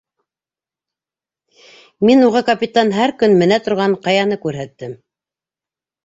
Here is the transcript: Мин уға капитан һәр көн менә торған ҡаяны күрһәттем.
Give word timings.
Мин 2.09 2.27
уға 2.27 2.41
капитан 2.47 2.89
һәр 2.95 3.13
көн 3.23 3.35
менә 3.41 3.59
торған 3.67 3.93
ҡаяны 4.07 4.39
күрһәттем. 4.47 4.97